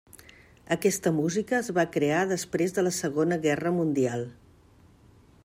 [0.75, 4.27] Aquesta música es va crear després de la Segona Guerra Mundial.